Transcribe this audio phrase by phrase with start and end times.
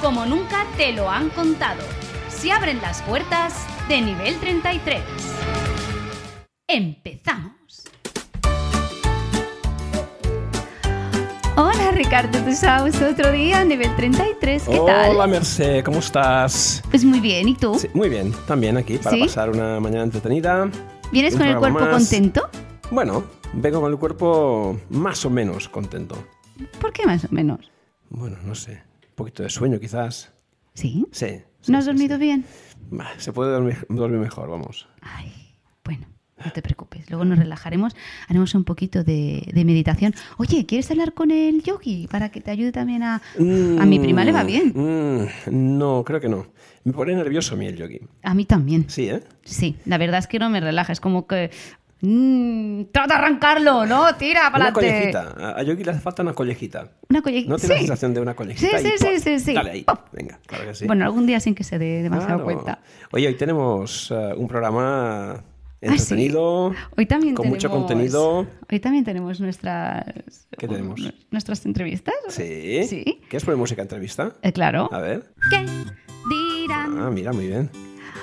[0.00, 1.82] como nunca te lo han contado.
[2.28, 5.02] Se abren las puertas de nivel 33.
[6.66, 7.84] Empezamos.
[11.56, 15.10] Hola Ricardo Tutu Saus, otro día, nivel 33, ¿qué tal?
[15.10, 16.82] Hola Mercè, ¿cómo estás?
[16.88, 17.78] Pues muy bien, ¿y tú?
[17.78, 19.22] Sí, muy bien, también aquí para ¿Sí?
[19.22, 20.70] pasar una mañana entretenida.
[21.12, 21.90] ¿Vienes con el cuerpo más.
[21.90, 22.48] contento?
[22.90, 26.16] Bueno, vengo con el cuerpo más o menos contento.
[26.80, 27.70] ¿Por qué más o menos?
[28.08, 28.82] Bueno, no sé,
[29.20, 30.32] poquito de sueño quizás.
[30.74, 31.06] ¿Sí?
[31.12, 31.42] Sí.
[31.60, 32.22] sí, ¿No has sí, dormido sí.
[32.22, 32.44] bien?
[32.90, 34.88] Bah, se puede dormir, dormir mejor, vamos.
[35.02, 35.32] Ay,
[35.84, 36.06] bueno,
[36.44, 37.08] no te preocupes.
[37.10, 37.94] Luego nos relajaremos,
[38.28, 40.14] haremos un poquito de, de meditación.
[40.38, 43.16] Oye, ¿quieres hablar con el yogi para que te ayude también a...
[43.36, 44.72] A mi prima le va bien.
[44.74, 46.46] Mm, no, creo que no.
[46.84, 48.00] Me pone nervioso a mí el yogi.
[48.22, 48.88] A mí también.
[48.88, 49.22] Sí, ¿eh?
[49.44, 50.92] Sí, la verdad es que no me relaja.
[50.92, 51.50] Es como que...
[52.02, 54.14] mm, trata de arrancarlo, ¿no?
[54.16, 55.12] Tira para Una adelante.
[55.12, 55.56] collejita.
[55.58, 56.88] A yogi le hace falta una collejita.
[57.08, 57.50] Una collejita.
[57.50, 58.78] ¿No tiene la sensación de una collejita?
[58.78, 59.54] Sí, sí, sí, sí, sí.
[59.54, 59.84] Dale ahí.
[59.84, 59.96] ¡Pum!
[60.12, 60.86] Venga, claro que sí.
[60.86, 62.44] Bueno, algún día sin que se dé demasiado Claro.
[62.44, 62.80] cuenta.
[63.12, 65.44] Oye, hoy tenemos eh, un programa
[65.82, 66.74] Ah, entretenido.
[66.96, 68.46] Hoy también con tenemos, mucho contenido.
[68.70, 70.04] Hoy también tenemos nuestras...
[70.58, 71.00] ¿Qué tenemos?
[71.30, 72.14] Nuestras entrevistas.
[72.28, 72.84] Sí.
[72.86, 73.20] Sí.
[73.30, 74.34] ¿Quieres poner música entrevista?
[74.42, 74.90] Eh, claro.
[74.92, 75.32] A ver.
[75.50, 75.56] ¿Qué
[76.28, 76.98] dirán?
[77.00, 77.70] Ah, mira, muy bien.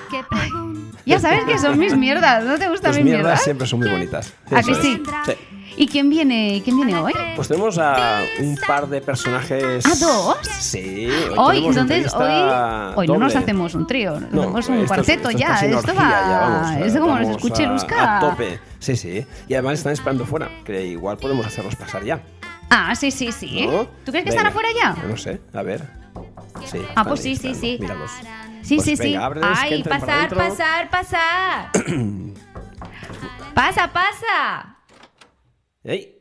[0.09, 0.91] ¿Qué preguntan?
[1.05, 3.43] Ya sabes que son mis mierdas, ¿no te gustan Tus mis mierdas mierdas?
[3.43, 4.33] siempre son muy bonitas.
[4.51, 4.77] ¿A que es.
[4.77, 5.01] sí?
[5.25, 5.33] Sí.
[5.79, 7.13] ¿Y quién viene, quién viene hoy?
[7.35, 9.85] Pues tenemos a un par de personajes.
[9.85, 10.37] ¿A dos?
[10.59, 11.07] Sí.
[11.37, 14.83] Hoy, tenemos entonces, hoy, hoy no nos hacemos un trío, nos No, hacemos un esto
[14.83, 15.55] es- cuarteto esto ya.
[15.59, 16.09] Esto orgía, va.
[16.09, 18.17] ya vamos, esto como nos escuche a- Luzca.
[18.17, 18.59] A tope.
[18.79, 19.25] Sí, sí.
[19.47, 22.21] Y además están esperando fuera, que igual podemos hacerlos pasar ya.
[22.71, 23.65] Ah, sí, sí, sí.
[23.67, 23.85] ¿no?
[24.03, 24.31] ¿Tú crees que Venga.
[24.31, 24.95] están afuera ya?
[25.07, 25.87] No sé, a ver.
[26.65, 27.77] Sí, Ah, pues sí, sí, sí.
[27.79, 28.09] Míralos.
[28.67, 29.23] Sí, Pues sí, venga, sí.
[29.23, 31.71] ábreles, Ay, pasar, pasar, pasar.
[33.55, 34.77] pasa, pasa.
[35.85, 36.19] ¡Ey!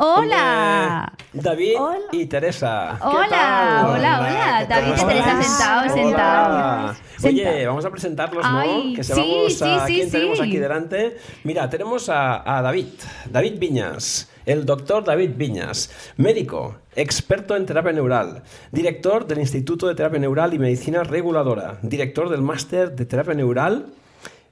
[0.00, 1.12] Hola.
[1.32, 1.98] Hombre, David Hola.
[2.12, 2.96] y Teresa.
[3.00, 4.66] ¿Qué Hola, hola, hola.
[4.68, 6.96] David y ¿Cómo Teresa sentados, sentados.
[7.24, 8.46] Oye, vamos a presentarlos,
[8.94, 10.12] que sí, sepamos sí, a sí, quién sí.
[10.12, 11.16] tenemos aquí delante.
[11.42, 12.86] Mira, tenemos a, a David,
[13.28, 18.42] David Viñas, el doctor David Viñas, médico, experto en terapia neural,
[18.72, 23.86] director del Instituto de Terapia Neural y Medicina Reguladora, director del máster de terapia neural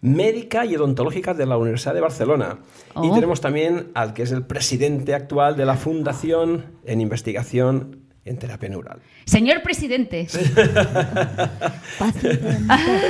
[0.01, 2.59] médica y odontológica de la Universidad de Barcelona.
[2.95, 3.15] Y Oh.
[3.15, 8.69] tenemos también al que es el presidente actual de la Fundación en Investigación en Terapia
[8.69, 9.01] Neural.
[9.25, 10.29] Señor presidente.
[10.31, 10.31] el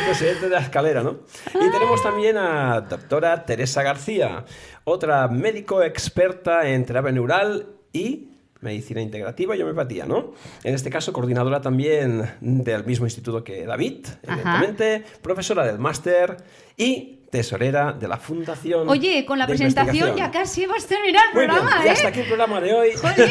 [0.07, 1.19] presidente de la escalera, ¿no?
[1.55, 4.45] Y tenemos también a doctora Teresa García,
[4.85, 8.36] otra médico experta en terapia neural y
[8.67, 10.33] medicina integrativa y homeopatía, ¿no?
[10.63, 14.35] En este caso, coordinadora también del mismo instituto que David, Ajá.
[14.35, 16.37] evidentemente, profesora del máster
[16.77, 18.89] y tesorera de la fundación.
[18.89, 21.93] Oye, con la presentación ya casi hemos terminado el Muy bien, programa, ya ¿eh?
[21.93, 22.91] hasta aquí el programa de hoy.
[22.95, 23.31] Joder.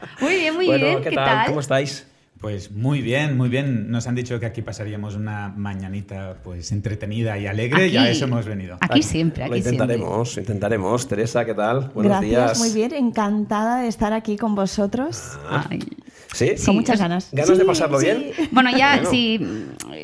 [0.20, 1.02] Muy bien, muy bueno, bien.
[1.02, 1.46] ¿qué, ¿Qué, tal?
[1.46, 2.06] ¿Cómo estáis?
[2.40, 3.90] Pues muy bien, muy bien.
[3.90, 8.12] Nos han dicho que aquí pasaríamos una mañanita pues entretenida y alegre y a Aquí-
[8.12, 8.78] eso hemos venido.
[8.80, 9.84] Aquí siempre, Lo aquí siempre.
[9.84, 11.06] intentaremos, intentaremos.
[11.06, 11.90] Teresa, ¿qué tal?
[11.94, 12.58] Buenos Gracias, días.
[12.58, 15.38] muy bien, encantada de estar aquí con vosotros.
[15.50, 15.80] Ay.
[16.32, 16.52] ¿Sí?
[16.56, 17.28] Sí, con muchas ganas.
[17.32, 18.06] ¿Ganas de pasarlo sí.
[18.06, 18.32] bien?
[18.52, 19.10] Bueno, ya Bueno.
[19.10, 19.40] sí,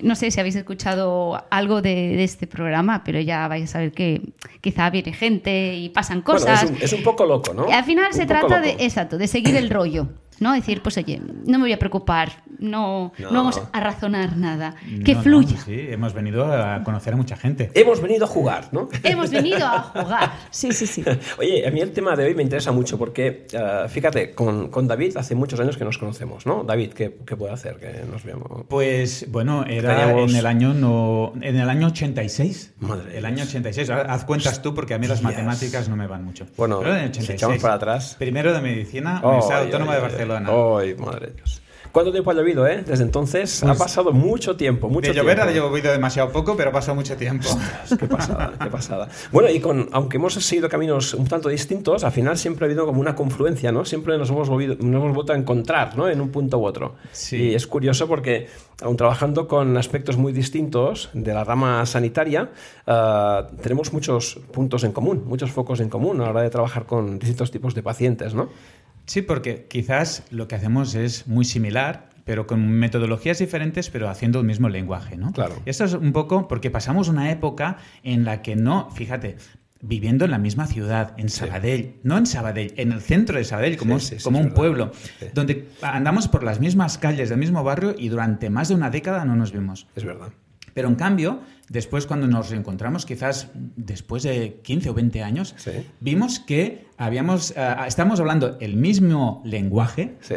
[0.02, 3.92] no sé si habéis escuchado algo de, de este programa, pero ya vais a saber
[3.92, 4.20] que
[4.60, 6.64] quizá viene gente y pasan Bueno, cosas.
[6.64, 7.66] es, un, es un poco loco, ¿no?
[7.68, 10.08] Y al final Un se trata de, exacto, de seguir el rollo,
[10.40, 10.52] ¿no?
[10.52, 13.30] Decir, pues oye, no me voy a preocupar, no, no.
[13.30, 13.32] No.
[13.32, 14.74] vamos a razonar nada,
[15.04, 15.56] que No, fluya.
[15.58, 17.70] sí, hemos venido a conocer a mucha gente.
[17.74, 18.88] Hemos venido a jugar, ¿no?
[19.02, 20.32] Hemos venido a jugar.
[20.50, 21.04] Sí, sí, sí.
[21.38, 24.86] Oye, a mí el tema de hoy me interesa mucho porque, eh, fíjate, con, con
[24.86, 26.64] David hace muchos años que nos conocemos, ¿no?
[26.64, 28.64] David, ¿qué, qué puede hacer que nos veamos?
[28.68, 32.74] Pues bueno, era en el año no, en el año 86.
[32.80, 33.48] Madre el año Dios.
[33.48, 33.90] 86.
[33.90, 36.46] Ahora, Haz cuentas tú porque a mí las matemáticas no me van mucho.
[36.56, 37.34] Bueno, Pero en el si 86.
[37.36, 38.16] echamos para atrás.
[38.18, 40.50] Primero de medicina, Universidad Ay, Autónoma ay, de ay, Barcelona.
[40.78, 41.62] Ay, madre Dios.
[41.96, 42.84] ¿Cuánto tiempo ha llovido, eh?
[42.86, 45.50] Desde entonces ha Pues, pasado mucho tiempo, mucho de llover tiempo.
[45.50, 47.48] ha llovido demasiado poco, pero ha pasado mucho tiempo.
[47.98, 49.08] Qué pasada, qué pasada.
[49.32, 52.84] Bueno, y con, aunque hemos seguido caminos un tanto distintos, al final siempre ha habido
[52.84, 53.86] como una confluencia, ¿no?
[53.86, 56.06] Siempre nos hemos, volvido, nos hemos vuelto a encontrar, ¿no?
[56.10, 56.96] En un punto u otro.
[57.12, 57.36] Sí.
[57.38, 58.48] Y es curioso porque,
[58.82, 62.50] aun trabajando con aspectos muy distintos de la rama sanitaria,
[62.86, 66.84] ah, tenemos muchos puntos en común, muchos focos en común a la hora de trabajar
[66.84, 68.50] con distintos tipos de pacientes, ¿no?
[69.06, 74.40] Sí, porque quizás lo que hacemos es muy similar, pero con metodologías diferentes, pero haciendo
[74.40, 75.32] el mismo lenguaje, ¿no?
[75.32, 75.54] Claro.
[75.64, 79.36] Esto es un poco porque pasamos una época en la que no, fíjate,
[79.80, 83.76] viviendo en la misma ciudad, en Sabadell, no en Sabadell, en el centro de Sabadell,
[83.76, 84.56] como, Sí, sí, sí, como es un verdad.
[84.56, 84.92] pueblo,
[85.34, 89.24] donde andamos por las mismas calles del mismo barrio y durante más de una década
[89.24, 89.86] no nos vimos.
[89.94, 90.32] Es verdad.
[90.76, 91.40] Pero en cambio,
[91.70, 95.70] después cuando nos reencontramos, quizás después de 15 o 20 años, Sí.
[96.00, 100.34] vimos que habíamos, eh, estamos hablando el mismo lenguaje, Sí.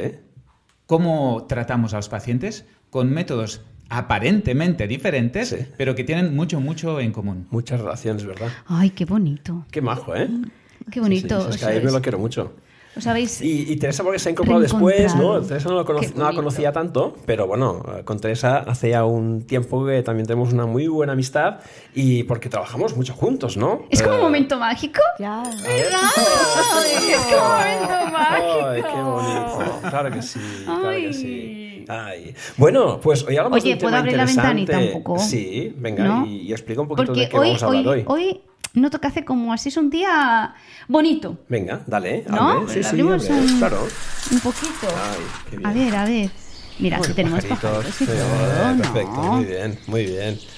[0.85, 5.57] cómo tratamos a los pacientes con métodos aparentemente diferentes, Sí.
[5.77, 7.45] pero que tienen mucho, mucho en común.
[7.51, 8.47] Muchas relaciones, ¿verdad?
[8.65, 9.65] Ay, qué bonito.
[9.71, 10.29] Qué majo, ¿eh?
[10.89, 11.37] Qué bonito.
[11.41, 12.53] Sí, sí, es que ¿Os a él me lo quiero mucho.
[12.99, 13.41] ¿Os sabéis?
[13.41, 15.39] Y, y Teresa porque se ha incorporado después, ¿no?
[15.41, 19.85] Teresa no, lo no la conocía tanto, pero bueno, con Teresa hace ya un tiempo
[19.85, 21.59] que también tenemos una muy buena amistad
[21.95, 23.83] y porque trabajamos mucho juntos, ¿no?
[23.89, 24.99] Es como Eh, un momento mágico.
[25.17, 25.43] Ya.
[25.43, 28.67] Ay, es como un momento mágico.
[28.67, 29.79] Ay, qué bonito.
[29.89, 31.85] Claro que sí, claro que sí.
[31.87, 32.09] Ay.
[32.27, 32.35] Ay.
[32.57, 35.19] Bueno, pues hoy hablamos Oye, de un ¿puedo tema abrir la ventanita un poco?
[35.19, 36.25] Sí, venga, ¿No?
[36.25, 38.05] y, y explica un poquito Porque de qué hoy, vamos a hablar hoy, hoy.
[38.07, 38.41] hoy
[38.73, 40.53] noto que hace como así es un día
[40.87, 41.37] bonito.
[41.49, 42.49] Venga, dale, ¿No?
[42.49, 42.73] abre.
[42.73, 43.87] Sí, sí, abre, un- claro.
[44.31, 44.87] Un poquito.
[44.87, 45.19] Ay,
[45.49, 45.69] qué bien.
[45.69, 46.29] A ver, a ver.
[46.79, 48.81] Mira, Bueno, aquí tenemos pajaritos, sí, todo, ¿no?
[48.81, 50.39] Perfecto, muy bien, muy bien.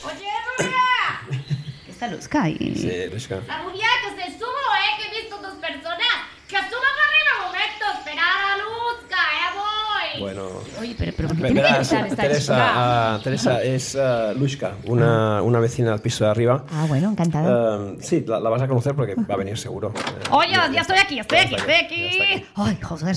[1.88, 2.58] Está Luzca ahí.
[2.76, 3.40] Sí, Luisca.
[3.48, 6.08] La Julia, que se subo, eh, que he visto dos personas.
[6.48, 10.22] Que suba para arriba un momento, esperar a Luzca, eh, voy.
[10.22, 10.44] Bueno.
[10.80, 12.72] Oye, pero, pero ¿por qué tiene que Verás, gritar esta Teresa, chica?
[12.76, 16.64] ah, Teresa es ah, Luisca, una, una vecina del piso de arriba.
[16.72, 17.76] Ah, bueno, encantada.
[17.76, 19.92] Ah, sí, la, la vas a conocer porque va a venir seguro.
[20.32, 22.46] Oye, ya estoy aquí, estoy aquí, estoy aquí.
[22.56, 23.16] Ay, joder,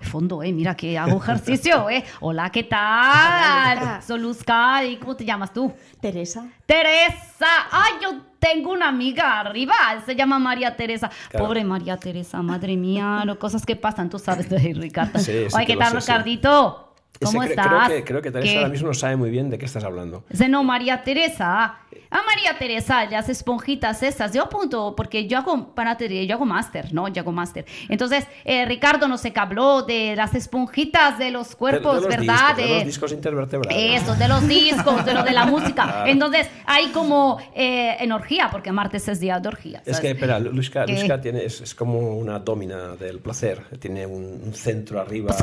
[0.00, 2.04] fondo, eh, mira que hago ejercicio, eh.
[2.20, 4.02] Hola, ¿qué tal?
[4.02, 5.72] Soy Luzca, ¿y cómo te llamas tú?
[6.00, 6.44] Teresa.
[6.68, 7.46] Teresa.
[7.70, 9.74] Ay, yo tengo una amiga arriba,
[10.04, 11.10] se llama María Teresa.
[11.30, 11.46] Claro.
[11.46, 15.18] Pobre María Teresa, madre mía, lo cosas que pasan, tú sabes Ricardo.
[15.18, 15.96] Sí, sí Ay, que ¿qué tal.
[15.96, 16.87] Ricardito?
[17.24, 17.86] ¿Cómo Ese estás?
[17.86, 18.56] Creo que, creo que Teresa ¿Qué?
[18.58, 20.24] ahora mismo no sabe muy bien de qué estás hablando.
[20.30, 21.78] Ese no, María Teresa.
[22.10, 26.94] A María Teresa, las esponjitas esas, yo apunto, porque yo hago panadería, yo hago máster,
[26.94, 27.08] ¿no?
[27.08, 27.66] Yo hago máster.
[27.90, 32.16] Entonces, eh, Ricardo no sé qué habló de las esponjitas de los cuerpos, de, de
[32.16, 32.56] los ¿verdad?
[32.56, 34.02] Discos, de los discos intervertebrales.
[34.02, 35.84] Eso, de los discos, de lo de la música.
[35.84, 36.10] Claro.
[36.10, 39.78] Entonces, hay como eh, energía, porque martes es día de orgía.
[39.84, 40.00] Es ¿sabes?
[40.00, 40.86] que, espera, Luisca.
[40.86, 43.60] Luisca tiene, es, es como una domina del placer.
[43.80, 45.34] Tiene un, un centro arriba.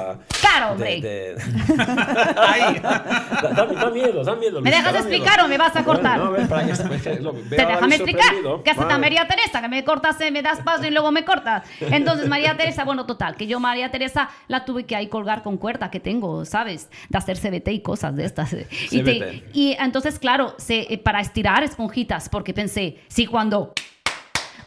[0.41, 1.35] claro, de- hombre.
[1.67, 4.61] Da, da- da miedo, da miedo.
[4.61, 5.45] ¿Me dejas da explicar miedo.
[5.45, 6.19] o me vas a cortar?
[6.19, 8.31] Bueno, no, ves, para que- es que lo- Te a déjame explicar.
[8.63, 8.99] ¿Qué hace esta Vale.
[8.99, 9.61] María Teresa?
[9.61, 11.63] Que me cortas, eh, me das paso y luego me cortas.
[11.79, 15.57] Entonces, María Teresa, bueno, total, que yo María Teresa la tuve que ahí colgar con
[15.57, 16.89] cuerda que tengo, ¿sabes?
[17.09, 18.53] De hacer CBT y cosas de estas.
[18.91, 23.73] Y, te- y entonces, claro, se, eh, para estirar esponjitas, porque pensé, si cuando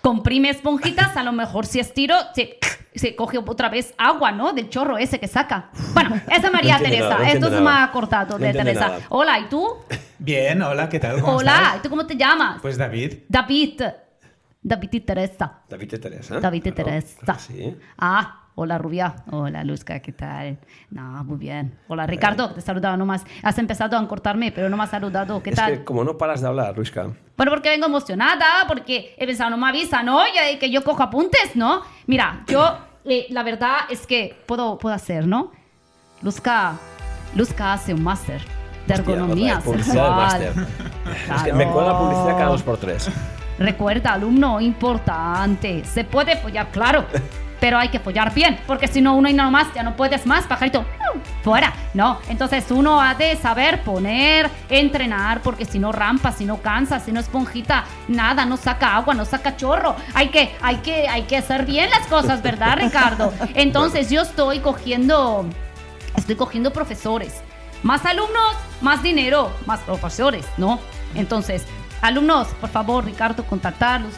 [0.00, 2.58] comprime esponjitas, a lo mejor si estiro, se,
[2.98, 4.52] se coge otra vez agua, ¿no?
[4.52, 5.70] Del chorro ese que saca.
[5.94, 7.08] Bueno, esa María entiende Teresa.
[7.14, 7.62] nada, no Esto es nada.
[7.64, 8.88] más cortado No de Teresa.
[8.88, 8.98] nada.
[9.10, 9.66] Hola, ¿y tú?
[10.18, 11.20] Bien, hola, ¿qué tal?
[11.20, 11.76] ¿Cómo Hola, estás?
[11.76, 12.58] ¿y tú cómo te llamas?
[12.60, 13.14] Pues David.
[13.28, 13.82] David.
[14.60, 15.60] David y Teresa.
[15.68, 16.40] David y Teresa.
[16.40, 17.38] David y Claro, Teresa.
[17.38, 17.76] sí.
[17.96, 19.14] Ah, hola Rubia.
[19.30, 20.58] Hola Luzca, ¿qué tal?
[20.90, 21.78] No, muy bien.
[21.86, 23.24] Hola Ricardo, te he saludado nomás.
[23.42, 25.40] Has empezado a cortarme, pero no me has saludado.
[25.42, 25.72] ¿Qué Es tal?
[25.78, 27.06] que como no paras de hablar, Luisca.
[27.36, 30.20] Bueno, porque vengo emocionada, porque he pensado, no me avisa, ¿no?
[30.26, 31.82] Y que yo cojo apuntes, ¿no?
[32.06, 35.52] Mira, yo, eh, la verdad es que puedo, puedo hacer, ¿no?
[36.22, 36.74] Luzca,
[37.34, 38.40] Luzca hace un máster
[38.86, 39.82] de Hostia, ergonomía máster.
[39.84, 40.66] sexual.
[41.36, 41.98] Es que me cuela Claro.
[42.00, 43.10] publicidad cada dos por tres.
[43.58, 45.84] Recuerda, alumno, importante.
[45.84, 47.04] Se puede follar, claro.
[47.60, 50.24] Pero hay que follar bien, porque si no, uno y no más, ya no puedes
[50.26, 50.84] más, pajarito.
[51.42, 51.72] Fuera.
[51.94, 57.00] No, entonces uno ha de saber poner, entrenar, porque si no rampa, si no cansa,
[57.00, 59.96] si no esponjita, nada, no saca agua, no saca chorro.
[60.14, 63.32] Hay que, hay que, hay que hacer bien las cosas, ¿verdad, Ricardo?
[63.54, 65.46] Entonces yo estoy cogiendo,
[66.16, 67.42] estoy cogiendo profesores.
[67.82, 70.80] Más alumnos, más dinero, más profesores, ¿no?
[71.14, 71.64] Entonces,
[72.02, 74.14] alumnos, por favor, Ricardo, contactar, Luz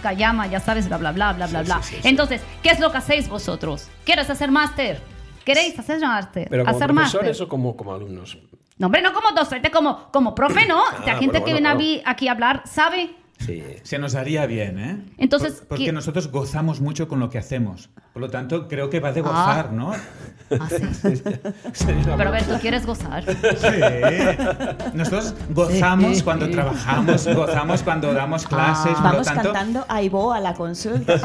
[0.51, 1.83] ya sabes, bla, bla, bla, bla, bla, Sí, bla.
[1.83, 2.09] sí, sí, sí.
[2.09, 3.89] Entonces, ¿qué es lo que hacéis vosotros?
[4.05, 5.01] ¿Quieres hacer máster?
[5.45, 6.47] ¿Queréis hacer máster?
[6.51, 7.47] Pero como hacer profesores máster.
[7.47, 8.39] o como, como alumnos.
[8.79, 10.83] No, hombre, no como docente, como, como profe, ¿no?
[11.07, 11.79] La Ah, gente bueno, que bueno, viene claro.
[11.79, 13.15] mí- aquí a hablar sabe.
[13.45, 13.63] Sí.
[13.83, 14.99] Se nos haría bien, ¿eh?
[15.19, 17.89] Entonces, Por- porque ¿qué- nosotros gozamos mucho con lo que hacemos.
[18.13, 19.73] Por lo tanto, creo que va de gozar, Ah.
[19.73, 19.93] ¿no?
[19.93, 21.23] Ah, sí.
[22.17, 23.25] Pero a ver, ¿tú quieres gozar?
[23.25, 24.91] Sí.
[24.95, 28.93] Nosotros gozamos cuando trabajamos, gozamos cuando damos clases.
[28.93, 31.19] por lo Vamos tanto, cantando Aibo a la consulta.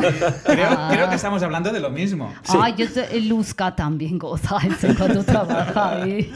[0.46, 0.90] creo, Ah.
[0.92, 2.34] creo que estamos hablando de lo mismo.
[2.48, 2.86] Ay, yo
[3.24, 4.58] Luzca también goza
[4.98, 6.08] cuando trabaja.
[6.08, 6.30] eh.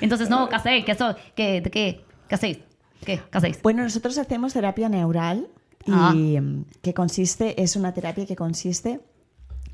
[0.00, 0.84] Entonces, no, ¿qué hacéis?
[0.84, 2.04] ¿Qué, eso- qué, de qué?
[2.28, 2.58] ¿Qué hacéis?
[3.04, 3.18] ¿Qué?
[3.30, 3.62] ¿Qué hacéis?
[3.62, 5.48] Bueno, nosotros hacemos terapia neural
[5.86, 6.12] y Ah.
[6.12, 9.00] mm, que consiste, es una terapia que consiste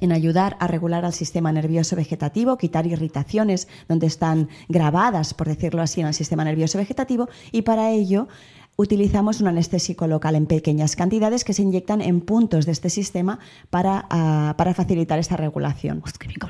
[0.01, 5.83] en ayudar a regular al sistema nervioso vegetativo, quitar irritaciones donde están grabadas, por decirlo
[5.83, 8.27] así, en el sistema nervioso vegetativo y para ello
[8.77, 13.39] utilizamos un anestésico local en pequeñas cantidades que se inyectan en puntos de este sistema
[13.69, 16.01] para, ah, para facilitar esta regulación.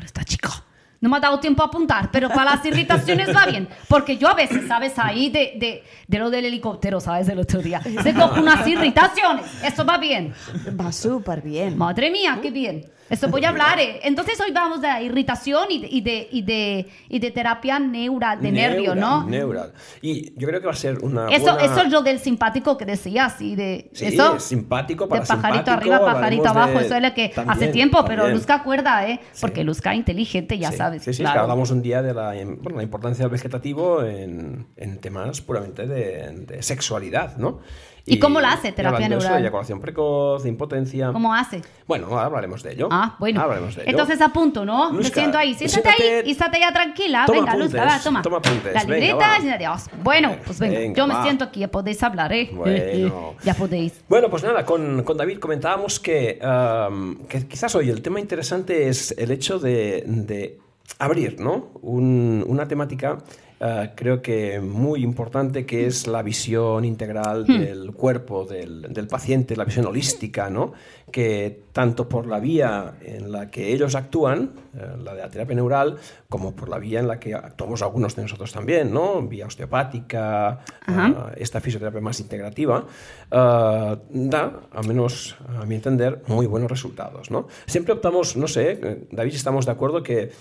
[0.04, 0.64] Esta chica.
[1.00, 3.68] No me ha dado tiempo a apuntar, pero para las irritaciones va bien.
[3.88, 4.98] Porque yo a veces, ¿sabes?
[4.98, 7.26] Ahí de, de, de lo del helicóptero, ¿sabes?
[7.26, 7.80] Del otro día.
[8.02, 9.46] Se cojo unas irritaciones.
[9.64, 10.34] Eso va bien.
[10.78, 11.78] Va súper bien.
[11.78, 12.84] Madre mía, qué bien.
[13.10, 13.78] Eso voy a hablar.
[13.78, 14.00] eh.
[14.04, 18.40] Entonces hoy vamos de irritación y de, y de, y de, y de terapia neural,
[18.40, 19.24] de nervio, ¿no?
[19.24, 19.72] Neural.
[20.00, 21.64] Y yo creo que va a ser una Eso, buena...
[21.64, 24.36] eso es lo del simpático que decías, y de Sí, eso.
[24.36, 27.68] es simpático, De pajarito parasimpático, arriba, pajarito abajo, de- eso es lo que también, hace
[27.68, 28.36] tiempo, pero también.
[28.38, 29.20] Luzca acuerda, ¿eh?
[29.32, 29.40] Sí.
[29.40, 31.02] Porque Luzca inteligente, ya sí, sabes.
[31.02, 31.40] Sí, sí, es que claro.
[31.42, 36.30] hablamos un día de la, bueno, la importancia del vegetativo en, en temas puramente de,
[36.46, 37.60] de sexualidad, ¿no?
[38.06, 39.34] ¿Y cómo la hace terapia neural?
[39.34, 41.12] de eyaculación precoz, de impotencia.
[41.12, 41.62] ¿Cómo hace?
[41.86, 42.88] Bueno, ahora hablaremos de ello.
[42.90, 43.40] Ah, bueno.
[43.40, 43.90] Hablaremos de ello.
[43.90, 44.90] Entonces apunto, ¿no?
[44.90, 45.54] Me Luzca, siento ahí.
[45.54, 46.28] Siéntate ahí siéntate.
[46.28, 47.24] y estate ya tranquila.
[47.26, 48.22] Toma venga, Luzca, apuntes, va, toma.
[48.22, 48.94] toma apuntes, La venga,
[49.38, 49.84] libreta Dios.
[50.02, 50.78] Bueno, pues venga.
[50.78, 51.22] Venga, yo me va.
[51.22, 52.50] siento aquí, ya podéis hablar, ¿eh?
[52.52, 53.34] Bueno.
[53.44, 54.02] ya podéis.
[54.08, 58.88] Bueno, pues nada, con, con David comentábamos que, um, que quizás hoy el tema interesante
[58.88, 60.58] es el hecho de, de
[60.98, 61.70] abrir ¿no?
[61.82, 63.18] Un- una temática
[63.60, 67.58] uh, creo que muy importante que es la visión integral Hmm.
[67.58, 70.72] del cuerpo del, del paciente, la visión holística, ¿no?
[71.10, 75.54] Que tanto por la vía en la que ellos actúan, eh, la de la terapia
[75.54, 75.96] neural,
[76.28, 79.22] como por la vía en la que actuamos algunos de nosotros también, ¿no?
[79.22, 82.84] vía osteopática, ah, esta fisioterapia más integrativa,
[83.30, 87.30] ah, da, al menos a mi entender, muy buenos resultados.
[87.30, 87.48] ¿no?
[87.66, 90.32] Siempre optamos, no sé, eh, David, estamos de acuerdo que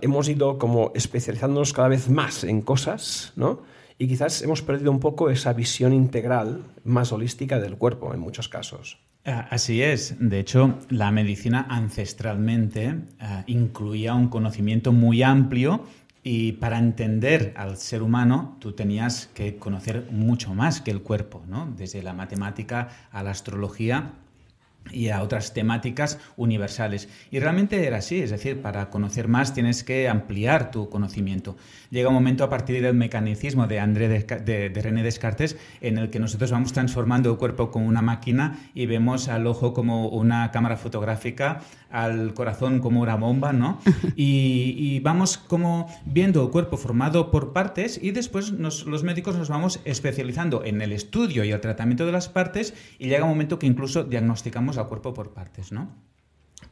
[0.00, 3.60] hemos ido como especializándonos cada vez más en cosas, ¿no?
[3.98, 8.48] Y quizás hemos perdido un poco esa visión integral más holística del cuerpo en muchos
[8.48, 8.98] casos.
[9.24, 10.16] Ah, Así es.
[10.18, 15.84] De hecho, la medicina ancestralmente ah, incluía un conocimiento muy amplio
[16.22, 21.42] y para entender al ser humano tú tenías que conocer mucho más que el cuerpo,
[21.48, 21.72] ¿no?
[21.76, 24.12] Desde la matemática a la astrología
[24.92, 27.08] y a otras temáticas universales.
[27.30, 31.56] Y realmente era así, es decir, para conocer más tienes que ampliar tu conocimiento.
[31.90, 35.98] Llega un momento a partir del mecanicismo de, André Desca- de, de René Descartes en
[35.98, 40.08] el que nosotros vamos transformando el cuerpo como una máquina y vemos al ojo como
[40.08, 41.60] una cámara fotográfica,
[41.90, 43.80] al corazón como una bomba, ¿no?
[44.16, 49.36] Y, y vamos como viendo el cuerpo formado por partes y después nos- los médicos
[49.36, 53.30] nos vamos especializando en el estudio y el tratamiento de las partes y llega un
[53.30, 55.88] momento que incluso diagnosticamos al cuerpo por partes, ¿no?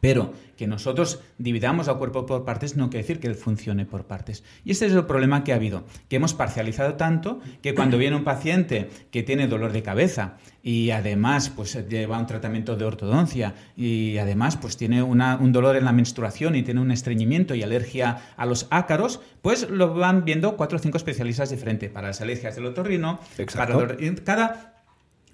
[0.00, 4.04] Pero que nosotros dividamos al cuerpo por partes no quiere decir que él funcione por
[4.04, 4.44] partes.
[4.62, 8.14] Y este es el problema que ha habido, que hemos parcializado tanto que cuando viene
[8.14, 13.54] un paciente que tiene dolor de cabeza y además pues lleva un tratamiento de ortodoncia
[13.78, 17.62] y además pues tiene una- un dolor en la menstruación y tiene un estreñimiento y
[17.62, 22.20] alergia a los ácaros, pues lo van viendo cuatro o cinco especialistas diferentes para las
[22.20, 23.78] alergias del otorrino, Exacto.
[23.78, 24.77] para cada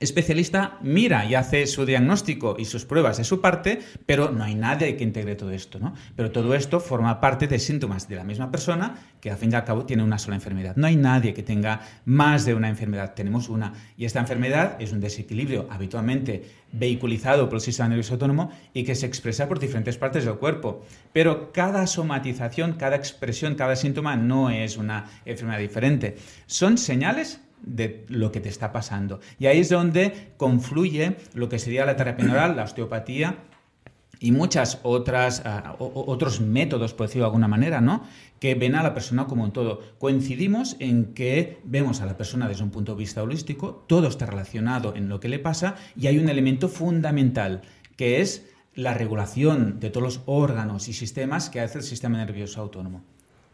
[0.04, 4.54] especialista mira y hace su diagnóstico y sus pruebas de su parte, pero no hay
[4.54, 5.94] nadie que integre todo esto, ¿no?
[6.16, 9.54] Pero todo esto forma parte de síntomas de la misma persona que al fin y
[9.54, 10.76] al cabo tiene una sola enfermedad.
[10.76, 13.72] No hay nadie que tenga más de una enfermedad, tenemos una.
[13.96, 18.94] Y esta enfermedad es un desequilibrio habitualmente vehiculizado por el sistema nervioso autónomo y que
[18.94, 20.84] se expresa por diferentes partes del cuerpo.
[21.12, 26.16] Pero cada somatización, cada expresión, cada síntoma no es una enfermedad diferente.
[26.46, 29.20] Son señales de lo que te está pasando.
[29.38, 33.38] Y ahí es donde confluye lo que sería la terapia neural, la osteopatía
[34.20, 35.42] y muchas otras
[35.78, 38.04] o- otros métodos, por decirlo de alguna manera, ¿no?
[38.40, 39.80] Que ven a la persona como un todo.
[39.98, 44.26] Coincidimos en que vemos a la persona desde un punto de vista holístico, todo está
[44.26, 47.62] relacionado en lo que le pasa y hay un elemento fundamental
[47.96, 52.60] que es la regulación de todos los órganos y sistemas que hace el sistema nervioso
[52.60, 53.04] autónomo.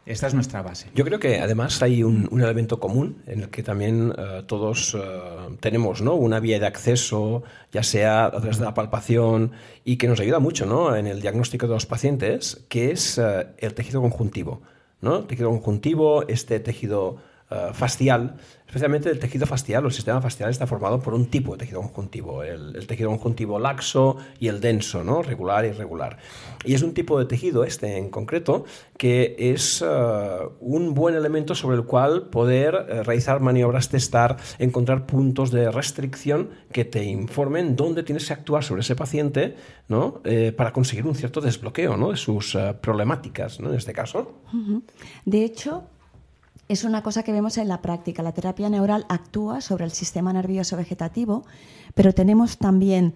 [0.05, 0.89] Esta es nuestra base.
[0.95, 4.99] Yo creo que además hay un, elemento común en el que también eh, todos eh,
[5.59, 6.15] tenemos ¿no?
[6.15, 9.51] una vía de acceso, ya sea a través de la palpación,
[9.85, 10.95] y que nos ayuda mucho ¿no?
[10.95, 14.61] en el diagnóstico de los pacientes, que es eh, el tejido conjuntivo.
[15.01, 15.19] ¿no?
[15.19, 17.17] El tejido conjuntivo, este tejido
[17.53, 21.57] eh, facial, especialmente el tejido facial el sistema facial está formado por un tipo de
[21.57, 25.21] tejido conjuntivo, el, tejido conjuntivo laxo y el denso, ¿no?
[25.21, 26.17] regular y irregular.
[26.63, 28.63] Y es un tipo de tejido, este en concreto,
[28.95, 35.05] que es eh, un buen elemento sobre el cual poder eh, realizar maniobras, testar, encontrar
[35.05, 39.57] puntos de restricción que te informen dónde tienes que actuar sobre ese paciente
[39.89, 40.21] ¿no?
[40.55, 42.11] Para conseguir un cierto desbloqueo ¿no?
[42.11, 43.71] de sus problemáticas, ¿no?
[43.71, 44.39] en este caso.
[45.25, 45.83] De hecho,
[46.71, 48.23] es una cosa que vemos en la práctica.
[48.23, 51.43] La terapia neural actúa sobre el sistema nervioso vegetativo,
[51.93, 53.13] pero tenemos también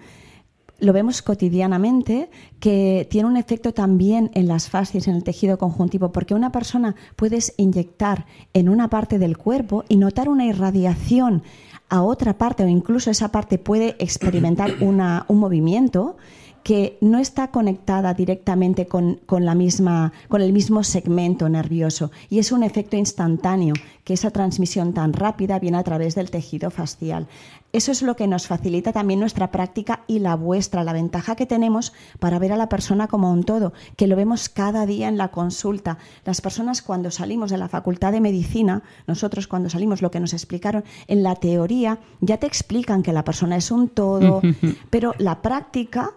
[0.77, 6.11] lo vemos cotidianamente, que tiene un efecto también en las fascias, en el tejido conjuntivo,
[6.11, 11.43] porque una persona puedes inyectar en una parte del cuerpo y notar una irradiación
[11.87, 16.17] a otra parte o incluso esa parte puede experimentar una, un movimiento
[16.65, 22.39] que no está conectada directamente con, con, la misma, con el mismo segmento nervioso y
[22.39, 27.27] es un efecto instantáneo, que esa transmisión tan rápida viene a través del tejido facial.
[27.71, 31.45] Eso es lo que nos facilita también nuestra práctica y la vuestra, la ventaja que
[31.45, 35.17] tenemos para ver a la persona como un todo, que lo vemos cada día en
[35.17, 35.99] la consulta.
[36.23, 40.33] Las personas cuando salimos de la Facultad de Medicina, nosotros cuando salimos lo que nos
[40.33, 44.41] explicaron, en la teoría ya te explican que la persona es un todo,
[44.89, 46.13] pero la práctica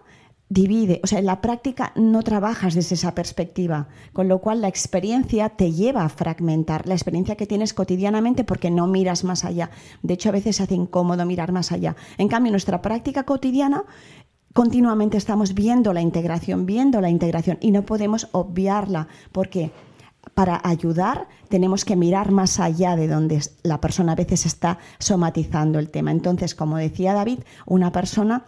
[0.49, 4.67] divide, o sea, en la práctica no trabajas desde esa perspectiva, con lo cual la
[4.67, 9.69] experiencia te lleva a fragmentar la experiencia que tienes cotidianamente porque no miras más allá.
[10.01, 11.95] De hecho, a veces se hace incómodo mirar más allá.
[12.17, 13.83] En cambio, nuestra práctica cotidiana
[14.53, 19.71] continuamente estamos viendo la integración, viendo la integración y no podemos obviarla porque
[20.33, 25.77] para ayudar tenemos que mirar más allá de donde la persona a veces está somatizando
[25.77, 26.11] el tema.
[26.11, 28.45] Entonces, como decía David, una persona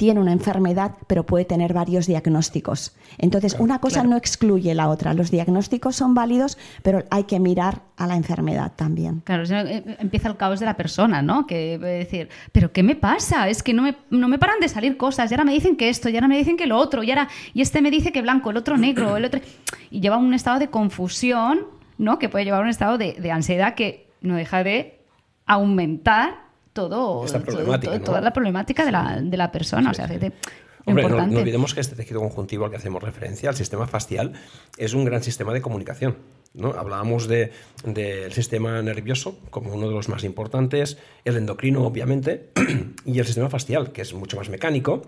[0.00, 2.96] tiene una enfermedad, pero puede tener varios diagnósticos.
[3.18, 5.12] Entonces, una cosa no excluye la otra.
[5.12, 9.20] Los diagnósticos son válidos, pero hay que mirar a la enfermedad también.
[9.26, 11.46] Claro, eh, empieza el caos de la persona, ¿no?
[11.46, 13.50] Que puede decir, ¿pero qué me pasa?
[13.50, 15.30] Es que no me, no me paran de salir cosas.
[15.30, 17.28] Y ahora me dicen que esto, y ahora me dicen que lo otro, y ahora
[17.52, 19.42] y este me dice que blanco, el otro negro, el otro.
[19.90, 21.66] Y lleva un estado de confusión,
[21.98, 22.18] ¿no?
[22.18, 25.04] Que puede llevar a un estado de, de ansiedad que no deja de
[25.44, 27.24] aumentar todo,
[28.04, 29.90] toda la problemática de la, de la persona.
[29.90, 30.08] o sea,
[30.86, 34.32] Hombre, no, olvidemos que este tejido conjuntivo al que hacemos referencia, el sistema facial,
[34.78, 36.16] es un gran sistema de comunicación.
[36.54, 36.72] ¿no?
[36.72, 42.50] Hablábamos del sistema nervioso como uno de los más importantes, el endocrino, obviamente,
[43.04, 45.02] y el sistema facial, que es mucho más mecánico,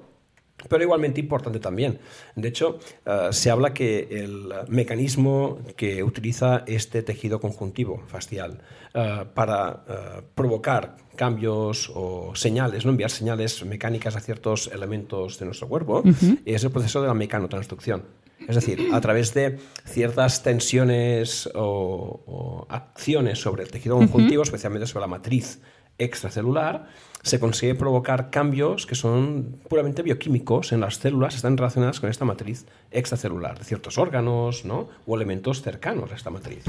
[0.68, 1.98] pero igualmente importante también.
[2.37, 8.62] De hecho, eh, se habla que el mecanismo que utiliza este tejido conjuntivo facial
[8.94, 12.90] eh, para eh, provocar cambios o señales, ¿no?
[12.90, 16.03] enviar señales mecánicas a ciertos elementos de nuestro cuerpo,
[16.44, 18.05] es el proceso de la mecanotransducción.
[18.48, 25.03] Es decir, a través de ciertas tensiones o, acciones sobre el tejido conjuntivo, especialmente sobre
[25.03, 25.61] la matriz
[25.98, 26.88] extracelular,
[27.22, 32.25] se consigue provocar cambios que son puramente bioquímicos en las células, están relacionadas con esta
[32.25, 34.88] matriz extracelular, de ciertos órganos ¿no?
[35.07, 36.64] o elementos cercanos a esta matriz.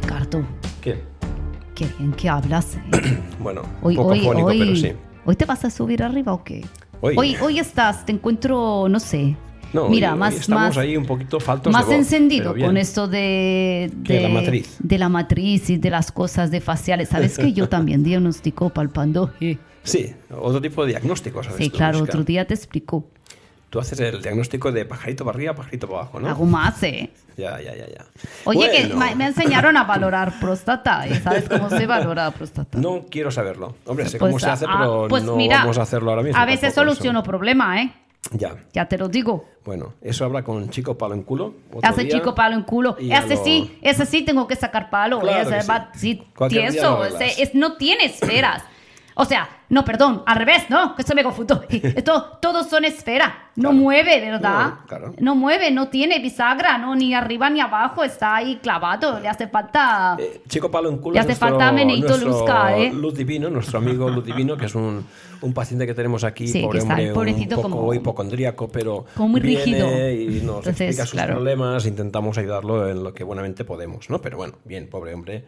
[0.00, 0.46] Ricardo.
[0.80, 1.11] ¿Qué?
[1.82, 2.76] Qué bien que hablas.
[2.92, 3.18] ¿eh?
[3.40, 4.92] bueno, un poco fónico, pero sí.
[5.24, 6.64] ¿Hoy te vas a subir arriba o qué?
[7.00, 9.36] Hoy, hoy, estás, te encuentro, no sé,
[9.88, 14.76] Mira, más, estamos ahí un poquito faltos más encendido con esto de, de, la matriz.
[14.78, 17.08] de la matriz y de las cosas de faciales.
[17.08, 19.32] ¿Sabes que yo también diagnostico palpando?
[19.82, 21.48] Sí, otro tipo de diagnósticos.
[21.56, 23.08] Sí, claro, otro día te explico.
[23.72, 26.28] Tú haces el diagnóstico de pajarito para arriba, pajarito para abajo, ¿no?
[26.82, 27.10] ¿eh?
[27.38, 28.04] Ya, ya, ya, ya.
[28.44, 31.06] Oye, que me enseñaron a valorar próstata.
[31.06, 31.18] ¿eh?
[31.24, 32.76] ¿Sabes cómo se valora próstata?
[32.76, 33.74] No quiero saberlo.
[33.86, 36.38] Hombre, sé cómo se hace, ah, pero pues no vamos a hacerlo ahora mismo.
[36.38, 37.94] A veces soluciono problema, ¿eh?
[38.32, 38.56] Ya.
[38.74, 39.46] Ya te lo digo.
[39.64, 41.54] Bueno, eso habla con chico palo en culo.
[41.82, 42.98] Hace chico palo en culo.
[42.98, 45.20] Ese sí, ese sí tengo que sacar palo.
[45.20, 46.22] Claro ese sí.
[46.50, 47.00] tieso,
[47.54, 48.64] no tiene esferas.
[49.14, 50.94] O sea, no, perdón, al revés, ¿no?
[50.94, 51.62] Que se me confundió.
[51.68, 53.50] Esto, todos son esfera.
[53.56, 54.74] No mueve, ¿verdad?
[55.18, 59.20] No, mueve, no tiene bisagra, no, ni arriba ni abajo, está ahí clavado.
[59.20, 60.16] Le hace falta.
[60.18, 61.14] Eh, chico palo en culo.
[61.14, 62.92] Le hace falta Meneito Luzca, ¿eh?
[62.92, 65.06] Luz Divino, nuestro amigo Luz Divino, que es un,
[65.42, 69.04] un paciente que tenemos aquí, pobre hombre, un poco como, hipocondríaco, pero.
[69.14, 69.88] Como muy rígido.
[70.10, 74.20] Y nos explica sus problemas, intentamos ayudarlo en lo que buenamente podemos, ¿no?
[74.20, 75.44] Pero bueno, bien, pobre hombre.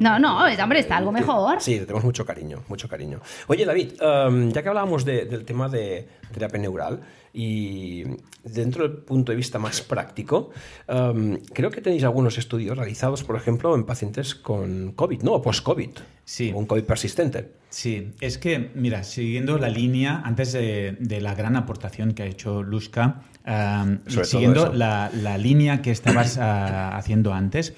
[0.00, 1.60] No, no, hombre, está algo mejor.
[1.60, 3.20] Sí, tenemos mucho cariño, mucho cariño.
[3.46, 7.00] Oye, David, um, ya que hablábamos del tema de terapia neural
[7.34, 8.04] y
[8.44, 10.50] dentro del punto de vista más práctico,
[10.88, 15.32] um, creo que tenéis algunos estudios realizados, por ejemplo, en pacientes con COVID, ¿no?
[15.32, 15.90] O post-COVID.
[16.24, 16.52] Sí.
[16.54, 17.50] un COVID persistente.
[17.68, 22.62] Sí, es que, mira, siguiendo la línea, antes de, la gran aportación que ha hecho
[22.62, 27.74] Lushka, um, siguiendo la, línea que estabas ah, haciendo antes,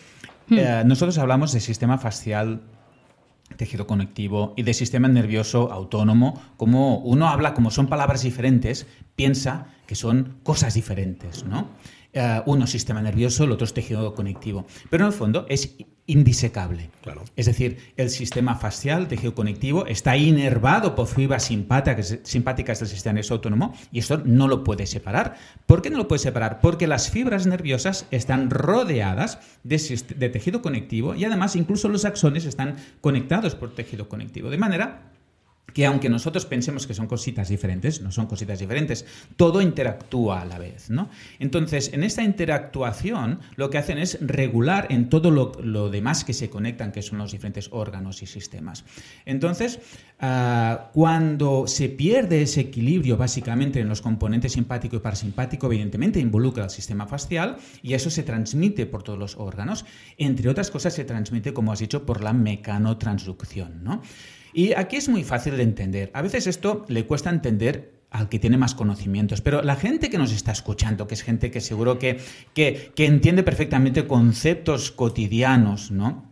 [0.48, 0.58] Hmm.
[0.58, 2.60] Eh, nosotros hablamos de sistema facial
[3.56, 9.68] tejido conectivo y de sistema nervioso autónomo, como uno habla, como son palabras diferentes, piensa
[9.86, 11.68] que son cosas diferentes, ¿no?
[12.18, 14.64] Eh, uno es sistema nervioso, el otro es tejido conectivo.
[14.88, 15.76] Pero en el fondo es
[16.06, 16.88] indisecable.
[17.02, 17.24] Claro.
[17.36, 23.12] Es decir, el sistema facial, tejido conectivo, está inervado por fibras simpáticas, simpáticas del sistema
[23.14, 25.36] nervioso autónomo y esto no lo puede separar.
[25.66, 26.60] ¿Por qué no lo puede separar?
[26.62, 29.76] Porque las fibras nerviosas están rodeadas de,
[30.16, 34.48] de tejido conectivo y además incluso los axones están conectados por tejido conectivo.
[34.48, 35.12] De manera
[35.72, 39.04] que aunque nosotros pensemos que son cositas diferentes, no son cositas diferentes,
[39.36, 41.10] todo interactúa a la vez, ¿no?
[41.38, 46.32] Entonces, en esta interactuación, lo que hacen es regular en todo lo, lo demás que
[46.32, 48.84] se conectan, que son los diferentes órganos y sistemas.
[49.26, 49.80] Entonces,
[50.20, 56.64] ah, cuando se pierde ese equilibrio básicamente en los componentes simpático y parasimpático, evidentemente involucra
[56.64, 59.84] el sistema facial y eso se transmite por todos los órganos.
[60.16, 64.02] Entre otras cosas, se transmite, como has dicho, por la mecanotransducción, ¿no?
[64.56, 66.10] Y aquí es muy fácil de entender.
[66.14, 70.16] A veces esto le cuesta entender al que tiene más conocimientos, pero la gente que
[70.16, 72.18] nos está escuchando, que es gente que seguro que,
[72.54, 76.24] que, que entiende perfectamente conceptos cotidianos, ¿no?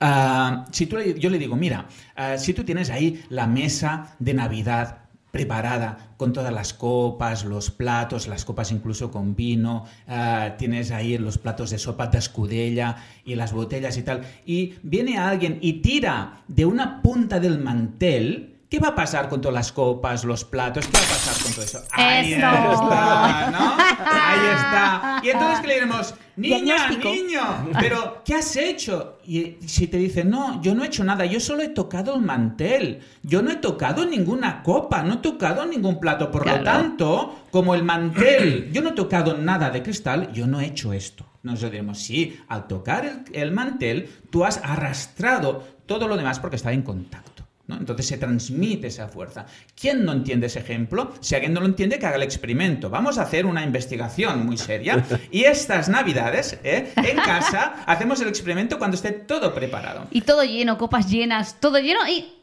[0.00, 4.32] Ah, si tú, yo le digo, mira, ah, si tú tienes ahí la mesa de
[4.32, 5.00] Navidad
[5.36, 11.18] preparada con todas las copas, los platos, las copas incluso con vino, ah, tienes ahí
[11.18, 15.82] los platos de sopa de escudella y las botellas y tal, y viene alguien y
[15.82, 20.44] tira de una punta del mantel, ¿Qué va a pasar con todas las copas, los
[20.44, 20.86] platos?
[20.86, 21.82] ¿Qué va a pasar con todo eso?
[21.92, 22.46] Ahí Eso.
[22.72, 23.76] está, ¿no?
[23.78, 25.20] Ahí está.
[25.22, 29.18] Y entonces que le diremos, niña, niño, pero ¿qué has hecho?
[29.24, 32.22] Y si te dice, no, yo no he hecho nada, yo solo he tocado el
[32.22, 37.42] mantel, yo no he tocado ninguna copa, no he tocado ningún plato, por lo tanto,
[37.52, 41.24] como el mantel, yo no he tocado nada de cristal, yo no he hecho esto.
[41.44, 46.56] Nosotros diremos, sí, al tocar el, el mantel, tú has arrastrado todo lo demás porque
[46.56, 47.35] está en contacto.
[47.66, 47.76] ¿No?
[47.76, 49.46] Entonces se transmite esa fuerza.
[49.78, 51.12] ¿Quién no entiende ese ejemplo?
[51.20, 52.90] Si alguien no lo entiende, que haga el experimento.
[52.90, 56.92] Vamos a hacer una investigación muy seria y estas navidades, ¿eh?
[56.96, 60.06] en casa, hacemos el experimento cuando esté todo preparado.
[60.10, 62.35] Y todo lleno, copas llenas, todo lleno y...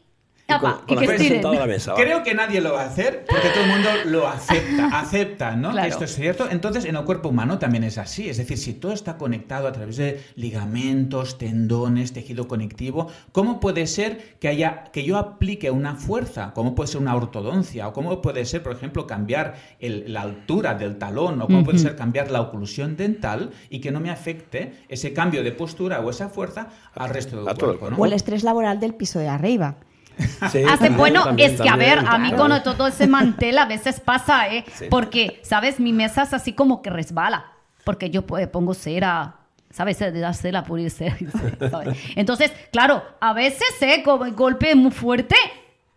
[0.46, 1.46] Y apa, con, con y la que estiren.
[1.46, 1.92] a la mesa.
[1.92, 2.04] ¿vale?
[2.04, 5.70] Creo que nadie lo va a hacer porque todo el mundo lo acepta, acepta, ¿no?
[5.70, 5.86] Claro.
[5.86, 6.46] Que esto es cierto.
[6.50, 8.28] Entonces, en el cuerpo humano también es así.
[8.28, 13.86] Es decir, si todo está conectado a través de ligamentos, tendones, tejido conectivo, ¿cómo puede
[13.86, 16.52] ser que haya que yo aplique una fuerza?
[16.54, 17.88] ¿Cómo puede ser una ortodoncia?
[17.88, 21.40] ¿O cómo puede ser, por ejemplo, cambiar el- la altura del talón?
[21.40, 25.42] ¿O cómo puede ser cambiar la oclusión dental y que no me afecte ese cambio
[25.42, 27.90] de postura o esa fuerza al resto del a cuerpo?
[27.90, 27.96] ¿no?
[27.96, 29.76] O el estrés laboral del piso de arriba.
[30.50, 33.06] Sí, Hace, también, bueno, también, es que a ver, también, a mí con todo ese
[33.06, 34.64] mantel a veces pasa, ¿eh?
[34.74, 34.86] Sí.
[34.90, 35.80] Porque, ¿sabes?
[35.80, 37.52] Mi mesa es así como que resbala.
[37.84, 39.36] Porque yo pues, pongo cera,
[39.70, 39.98] ¿sabes?
[39.98, 41.16] De la cera, pulir cera.
[41.70, 41.98] ¿sabes?
[42.14, 44.02] Entonces, claro, a veces, ¿eh?
[44.04, 45.36] Como el golpe muy fuerte,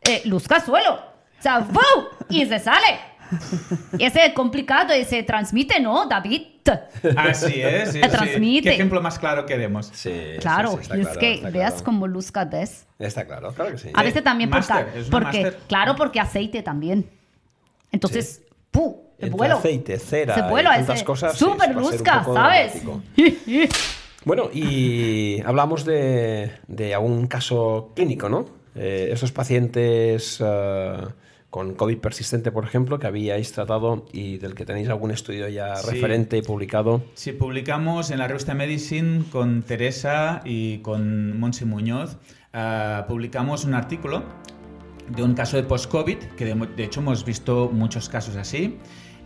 [0.02, 0.96] eh, luzca suelo.
[0.96, 1.66] O sea.
[2.30, 3.00] Y se sale.
[3.98, 6.42] Y ese es complicado y se transmite, ¿no, David?
[7.16, 7.92] Así es.
[7.92, 8.10] sí, sí.
[8.10, 8.70] transmite.
[8.70, 9.88] ¿Qué ejemplo más claro queremos?
[9.94, 11.86] Sí, sí, Claro, sí, y es claro, que veas claro.
[11.86, 12.86] como luzca des.
[13.00, 13.90] Está claro, claro que sí.
[13.94, 15.60] A veces también porque, es una porque máster.
[15.68, 17.10] claro, porque aceite también.
[17.92, 19.08] Entonces, ¡pu!
[19.18, 19.58] Se Entre vuelo.
[19.58, 22.84] aceite, cera Se tantas ese cosas, sí, Súper luzca, ¿sabes?
[22.84, 23.02] dramático.
[24.26, 28.46] Bueno, y hablamos de, de algún caso clínico, ¿no?
[28.76, 30.98] Eh, esos pacientes eh,
[31.50, 35.76] con COVID persistente, por ejemplo, que habíais tratado y del que tenéis algún estudio ya
[35.78, 35.92] Sí.
[35.92, 37.04] referente y publicado.
[37.14, 42.18] Sí, publicamos en la revista Medicine con Teresa y con Monse Muñoz,
[42.54, 44.24] ah, publicamos un artículo
[45.16, 48.78] de un caso de post-COVID, que de, de hecho hemos visto muchos casos así,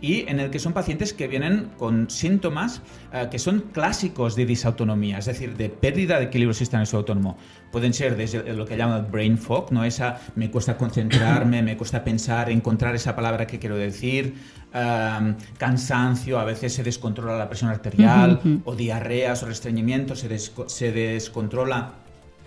[0.02, 4.44] y en el que son pacientes que vienen con síntomas ah, que son clásicos de
[4.44, 7.38] disautonomía, es decir, de pérdida de equilibrio nervioso autónomo.
[7.70, 9.84] Pueden ser desde lo que llaman brain fog, ¿no?
[9.84, 14.34] Esa me cuesta concentrarme, me cuesta pensar, encontrar esa palabra que quiero decir,
[14.74, 20.68] ah, cansancio, a veces se descontrola la presión arterial, o diarreas o restreñimientos, se, desco-
[20.68, 21.92] se descontrola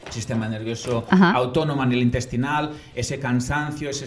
[0.09, 1.31] sistema nervioso Ajá.
[1.31, 4.05] autónomo a nivel intestinal, ese cansancio, ese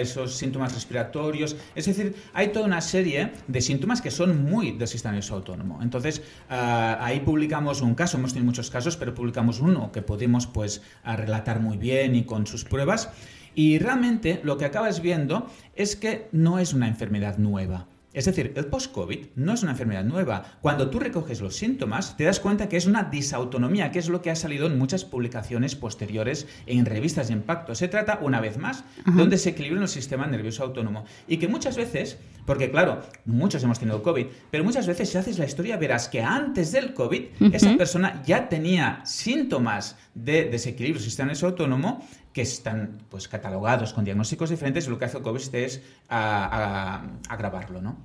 [0.00, 1.56] esos síntomas respiratorios.
[1.74, 5.80] Es decir, hay toda una serie de síntomas que son muy del sistema nervioso autónomo.
[5.82, 10.46] Entonces, ah, ahí publicamos un caso, hemos tenido muchos casos, pero publicamos uno que pudimos
[10.46, 13.10] pues, ah, relatar muy bien y con sus pruebas.
[13.54, 17.86] Y realmente lo que acabas viendo es que no es una enfermedad nueva.
[18.12, 20.58] Es decir, el post-COVID no es una enfermedad nueva.
[20.62, 24.20] Cuando tú recoges los síntomas, te das cuenta que es una disautonomía, que es lo
[24.20, 27.76] que ha salido en muchas publicaciones posteriores en revistas de impacto.
[27.76, 31.04] Se trata, una vez más, de un desequilibrio en el sistema nervioso autónomo.
[31.28, 35.38] Y que muchas veces, porque claro, muchos hemos tenido COVID, pero muchas veces si haces
[35.38, 41.04] la historia verás que antes del COVID, esa persona ya tenía síntomas de desequilibrio del
[41.04, 45.22] sistema nervioso autónomo que están pues catalogados con diagnósticos diferentes y lo que hace el
[45.22, 47.96] COVID es agravarlo, ¿no?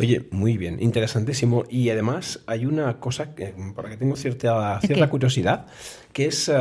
[0.00, 1.64] Oye, muy bien, interesantísimo.
[1.68, 5.10] Y además hay una cosa que, por la que tengo cierta, ¿El cierta qué?
[5.10, 5.66] curiosidad,
[6.12, 6.54] que es, eh,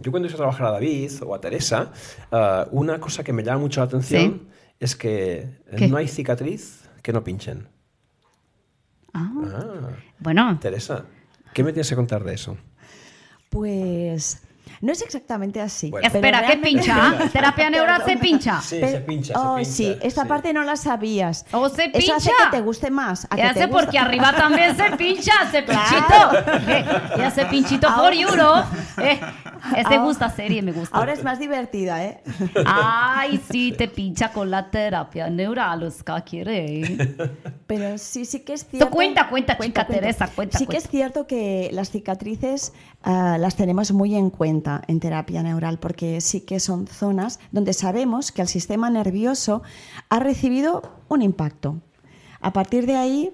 [0.00, 1.92] yo cuando hice a trabajar a David o a Teresa,
[2.32, 4.48] eh, una cosa que me llama mucho la atención Sí.
[4.80, 5.86] es que ¿Qué?
[5.88, 7.68] no hay cicatriz que no pinchen.
[9.12, 11.04] Ah, Ah, bueno, Teresa,
[11.52, 12.56] ¿qué me tienes que contar de eso?
[13.50, 14.42] Pues
[14.84, 15.90] No es exactamente así.
[15.90, 16.06] Bueno.
[16.06, 17.14] Espera, ¿qué pincha?
[17.32, 18.60] ¿Terapia neural se pincha?
[18.60, 19.70] Sí, se pincha, oh, se pincha.
[19.72, 20.28] sí, esta sí.
[20.28, 21.46] parte no la sabías.
[21.52, 22.50] ¿O se Eso hace pincha?
[22.50, 23.24] que te guste más.
[23.30, 25.64] a que te gusta- porque arriba también se pincha, Claro.
[25.66, 26.68] pinchito.
[26.74, 26.84] Eh,
[27.16, 28.64] Ya ese pinchito Ahora- for euro.
[28.98, 29.20] Eh,
[29.84, 30.96] Ahora- gusta serie, me gusta.
[30.98, 32.20] Ahora es más divertida, ¿eh?
[32.66, 37.16] Ay, sí, te pincha con la terapia neural, Oscar quiere.
[37.66, 38.90] Pero sí, sí que es cierto.
[38.90, 40.84] cuenta, cuenta, chica Teresa, cuenta, Sí que cuenta.
[40.84, 46.20] es cierto que las cicatrices ah, las tenemos muy en cuenta en terapia neural, porque
[46.20, 49.62] sí que son zonas donde sabemos que el sistema nervioso
[50.08, 51.80] ha recibido un impacto.
[52.40, 53.32] A partir de ahí,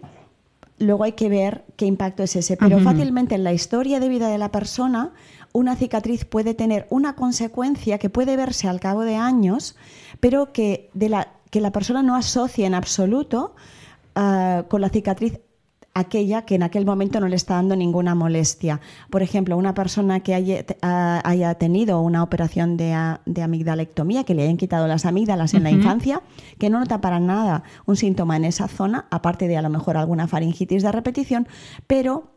[0.79, 2.57] luego hay que ver qué impacto es ese.
[2.57, 5.12] Pero fácilmente en la historia de vida de la persona,
[5.53, 9.76] una cicatriz puede tener una consecuencia que puede verse al cabo de años,
[10.20, 13.55] pero que, de la, que la persona no asocia en absoluto
[14.14, 15.40] ah, con la cicatriz
[15.92, 18.81] aquella que en aquel momento no le está dando ninguna molestia.
[19.11, 24.42] Por ejemplo, una persona que haya, te- haya tenido una operación de amigdalectomía, que le
[24.44, 26.22] hayan quitado las amígdalas en la infancia,
[26.59, 29.96] que no nota para nada un síntoma en esa zona, aparte de a lo mejor
[29.96, 31.48] alguna faringitis de repetición,
[31.87, 32.31] pero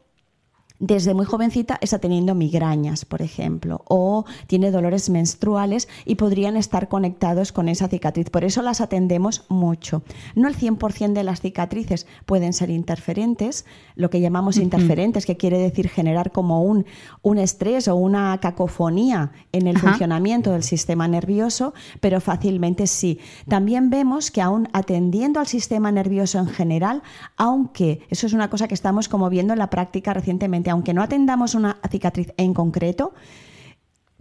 [0.79, 6.89] desde muy jovencita está teniendo migrañas, por ejemplo, o tiene dolores menstruales y podrían estar
[6.89, 8.29] conectados con esa cicatriz.
[8.29, 10.03] Por eso las atendemos mucho.
[10.35, 15.57] No el 100% de las cicatrices pueden ser interferentes, lo que llamamos interferentes, que quiere
[15.57, 16.85] decir generar como un,
[17.21, 19.89] un estrés o una cacofonía en el Ajá.
[19.89, 23.19] funcionamiento del sistema nervioso, pero fácilmente sí.
[23.47, 27.03] También vemos que aún atendiendo al sistema nervioso en general,
[27.37, 31.01] aunque eso es una cosa que estamos como viendo en la práctica recientemente, aunque no
[31.01, 33.13] atendamos una cicatriz en concreto,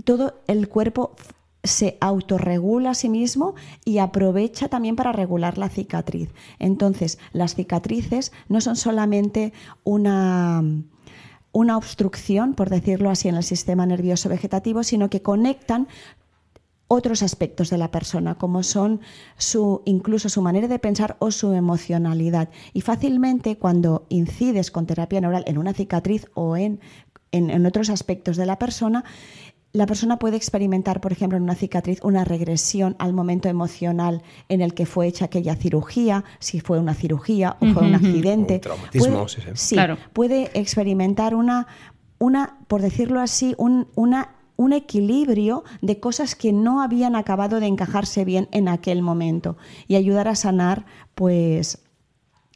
[0.05, 1.17] todo el cuerpo
[1.65, 6.31] se autorregula a sí mismo y aprovecha también para regular la cicatriz.
[6.59, 9.53] Entonces, las cicatrices no son solamente
[9.85, 10.63] una,
[11.53, 15.89] una obstrucción, por decirlo así, en el sistema nervioso vegetativo, sino que conectan
[16.95, 19.01] otros aspectos de la persona, como son
[19.39, 22.51] su, incluso su manera de pensar o su emocionalidad.
[22.75, 26.81] Y fácilmente cuando incides con terapia neural en una cicatriz o en,
[27.31, 29.05] en, en otros aspectos de la persona,
[29.73, 34.61] la persona puede experimentar, por ejemplo, en una cicatriz, una regresión al momento emocional en
[34.61, 38.55] el que fue hecha aquella cirugía, si fue una cirugía o fue un accidente.
[38.57, 39.51] Un traumatismo, Puede- sí, sí.
[39.55, 39.97] sí, Claro.
[40.13, 41.69] puede experimentar una,
[42.19, 47.67] una por decirlo así, un, una, un equilibrio de cosas que no habían acabado de
[47.67, 49.57] encajarse bien en aquel momento
[49.89, 51.79] y ayudar a sanar, pues,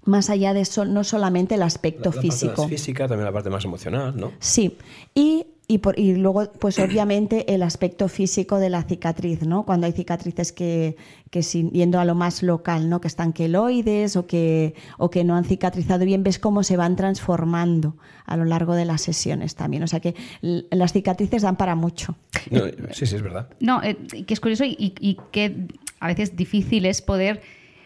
[0.04, 2.62] más allá de eso, no solamente el La- aspecto la parte físico.
[2.62, 4.30] más física, también la parte más emocional, ¿no?
[4.38, 4.76] Sí,
[5.14, 9.64] y, y, por- y luego, pues obviamente el aspecto físico de la cicatriz, ¿no?
[9.64, 10.96] Cuando hay cicatrices que,
[11.30, 13.00] que sin- yendo a lo más local, ¿no?
[13.00, 16.94] Que están queloides o que, o que no han cicatrizado bien, ves cómo se van
[16.94, 19.82] transformando a lo largo de las sesiones también.
[19.82, 22.14] O sea que las cicatrices dan para mucho.
[22.50, 23.48] No, sí, sí, es verdad.
[23.58, 25.66] No, eh, que es curioso y, y que
[25.98, 27.40] a veces difícil es poder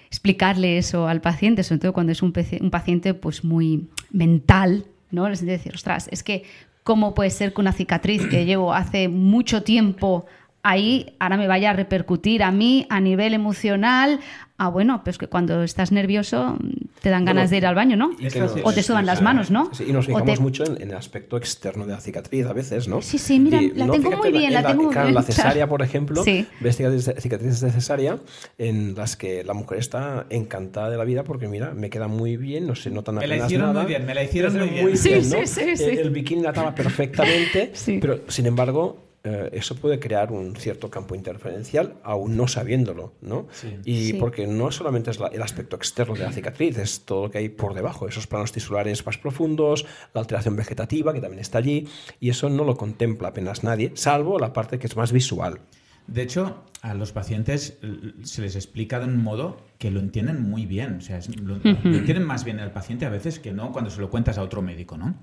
[0.08, 5.28] explicarle eso al paciente, sobre todo cuando es un, un paciente pues muy mental, ¿no?
[5.28, 6.42] Es decir, ostras, es que
[6.90, 10.26] cómo puede ser que una cicatriz que llevo hace mucho tiempo
[10.62, 14.20] ahí ahora me vaya a repercutir a mí a nivel emocional.
[14.62, 16.58] Ah, bueno, pues que cuando estás nervioso
[17.00, 18.08] te dan ganas Bueno, de ir al baño, ¿no?
[18.10, 19.70] no- o te sudan las manos, ¿no?
[19.72, 22.52] Sí, y nos fijamos te- mucho en, en el aspecto externo de la cicatriz a
[22.52, 23.00] veces, ¿no?
[23.00, 25.14] Sí, sí, mira, Y la tengo muy bien, en la tengo muy claro, bien.
[25.14, 26.46] La cesárea, por ejemplo, Sí.
[26.60, 28.18] ves cicatrices, cicatrices de cesárea
[28.58, 32.36] en las que la mujer está encantada de la vida porque, mira, me queda muy
[32.36, 33.80] bien, no se notan Me la apenas hicieron nada.
[33.80, 34.96] muy bien, me la hicieron muy bien.
[34.98, 35.20] Sí, ¿no?
[35.22, 35.84] sí, sí, sí.
[35.84, 37.96] El, el bikini la tapa perfectamente, Sí.
[37.98, 39.06] pero sin embargo...
[39.22, 43.48] eh, eso puede crear un cierto campo interferencial aún no sabiéndolo, ¿no?
[43.84, 44.12] Y Sí.
[44.14, 47.38] porque no solamente es la- el aspecto externo de la cicatriz, es todo lo que
[47.38, 51.86] hay por debajo, esos planos tisulares más profundos, la alteración vegetativa que también está allí,
[52.18, 55.60] y eso no lo contempla apenas nadie, salvo la parte que es más visual.
[56.06, 57.78] De hecho, a los pacientes
[58.24, 60.94] se les explica de un modo que lo entienden muy bien.
[60.96, 63.90] O sea, es- lo, lo entienden más bien el paciente a veces que no cuando
[63.90, 65.14] se lo cuentas a otro médico, ¿no?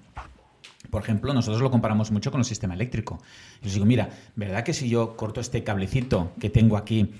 [0.89, 3.19] Por ejemplo, nosotros lo comparamos mucho con el sistema eléctrico.
[3.61, 7.13] Y les digo, mira, ¿verdad que si yo corto este cablecito que tengo aquí,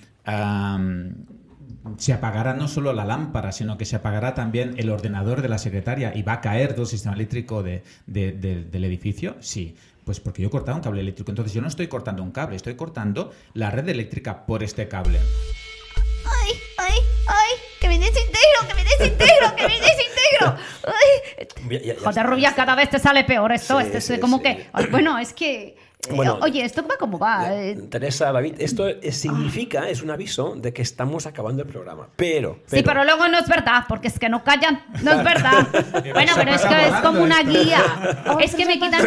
[1.97, 5.58] se apagará no solo la lámpara, sino que se apagará también el ordenador de la
[5.58, 9.36] secretaria y va a caer todo el sistema eléctrico de- de- de- del edificio?
[9.39, 9.75] Sí.
[10.03, 11.32] Pues porque yo he cortado un cable eléctrico.
[11.32, 15.19] Entonces yo no estoy cortando un cable, estoy cortando la red eléctrica por este cable.
[15.19, 16.93] ¡Ay, ay,
[17.27, 17.51] ay!
[17.82, 20.07] ¡Que me desintegro, que me desintegro, que me desintegro!
[20.86, 21.48] ¡Ay!
[21.70, 23.80] Ya- ya- ya Joder, rubia, cada vez te sale peor esto.
[23.80, 24.44] Sí, esto es sí, como sí.
[24.44, 24.70] que.
[24.92, 25.76] Bueno, es que
[26.12, 27.54] Bueno, Eh, Oye, ¿esto va como va?
[27.54, 32.08] Eh, Teresa, David, esto es- significa, es un aviso de que estamos acabando el programa.
[32.16, 35.68] Pero, Sí, pero luego no es verdad, porque es que no callan, no es verdad.
[36.13, 37.82] bueno, pero es que es como una guía.
[38.40, 39.06] Es que me quitan,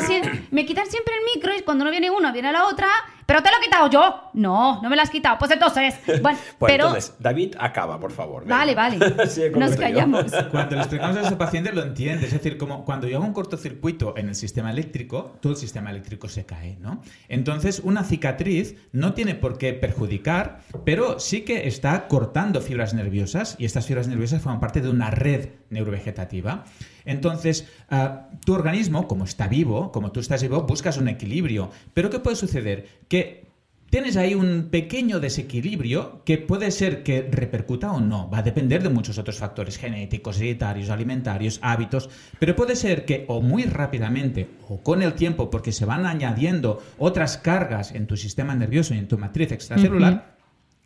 [0.50, 2.88] me quitan siempre el micro y cuando no viene uno, viene la otra.
[3.30, 4.30] ¿Pero te lo he quitado yo?
[4.32, 5.38] No, no me lo has quitado.
[5.38, 6.88] Pues entonces, bueno, pero...
[6.88, 8.42] entonces, David, acaba, por favor.
[8.42, 8.56] venga.
[8.56, 8.98] Vale, vale.
[9.56, 10.32] Nos callamos.
[10.50, 12.26] Cuando le explicamos a ese paciente lo entiende.
[12.26, 15.90] Es decir, como cuando yo hago un cortocircuito en el sistema eléctrico, todo el sistema
[15.90, 17.02] eléctrico se cae, ¿no?
[17.28, 23.54] Entonces, una cicatriz no tiene por qué perjudicar, pero sí que está cortando fibras nerviosas
[23.60, 26.64] y estas fibras nerviosas forman parte de una red neurovegetativa.
[27.04, 31.70] Entonces, ah, tu organismo, como está vivo, como tú estás vivo, buscas un equilibrio.
[31.94, 32.86] Pero ¿qué puede suceder?
[33.08, 33.50] Que
[33.90, 38.30] Tienes ahí un pequeño desequilibrio que puede ser que repercuta o no.
[38.30, 42.08] Va a depender de muchos otros factores genéticos, hereditarios, alimentarios, hábitos.
[42.38, 46.80] Pero puede ser que o muy rápidamente o con el tiempo, porque se van añadiendo
[46.98, 50.36] otras cargas en tu sistema nervioso y en tu matriz extracelular,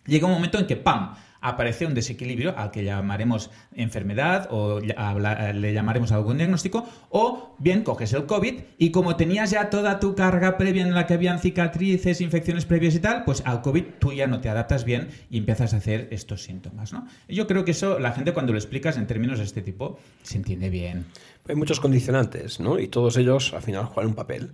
[0.07, 1.15] llega un momento en que ¡pam!
[1.45, 8.15] Aparece un desequilibrio al que llamaremos enfermedad o le llamaremos algún diagnóstico, o bien coges
[8.15, 12.23] el COVID y como tenías ya toda tu carga previa en la que habían cicatrices,
[12.23, 15.75] infecciones previas y tal, pues al COVID tú ya no te adaptas bien y empiezas
[15.75, 16.95] a hacer estos síntomas.
[16.95, 17.07] ¿no?
[17.29, 20.39] Yo creo que eso la gente cuando lo explicas en términos de este tipo se
[20.39, 21.05] entiende bien.
[21.47, 22.79] Hay muchos condicionantes, ¿no?
[22.79, 24.53] Y todos ellos al final juegan un papel,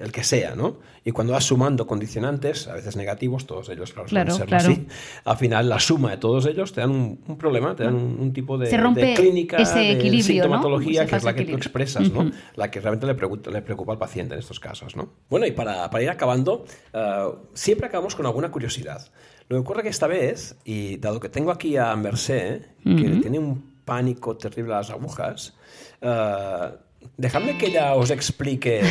[0.00, 0.78] el que sea, ¿no?
[1.04, 4.72] Y cuando vas sumando condicionantes, a veces negativos, todos ellos, claro, Claro, serlo claro.
[4.72, 4.86] así,
[5.24, 8.18] al final la suma de todos ellos te dan un, un problema, te dan un,
[8.18, 10.22] un tipo de, Se rompe de clínica, ese de ¿no?
[10.22, 11.56] sintomatología, Ese que es la que tú equilibrio.
[11.58, 12.20] expresas, ¿no?
[12.20, 12.30] Ujú.
[12.56, 15.12] La que realmente le preocupa, le preocupa al paciente en estos casos, ¿no?
[15.28, 19.06] Bueno, y para, para ir acabando, eh, siempre acabamos con alguna curiosidad.
[19.48, 23.20] Lo que ocurre que esta vez, y dado que tengo aquí a Mercé, que Ujú.
[23.20, 25.54] tiene un pánico terrible a las agujas,
[26.00, 26.70] eh,
[27.16, 28.82] dejadme que ella os explique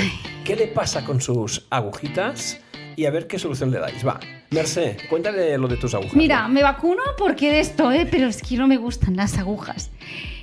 [0.44, 2.60] qué le pasa con sus agujitas
[2.96, 4.06] y a ver qué solución le dais.
[4.06, 4.20] Va,
[4.52, 6.16] Mercé, cuéntale lo de tus agujas.
[6.16, 6.50] Mira, ¿no?
[6.50, 8.08] me vacuno porque de esto, ¿eh?
[8.10, 9.92] pero es que no me gustan las agujas.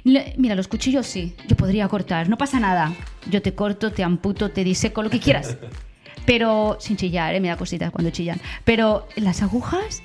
[0.04, 2.94] Mira, los cuchillos sí, yo podría cortar, no pasa nada.
[3.28, 5.56] Yo te corto, te amputo, te diseco, lo que quieras.
[6.26, 7.40] Pero sin chillar, ¿eh?
[7.40, 8.40] me da cositas cuando chillan.
[8.64, 10.02] Pero las agujas,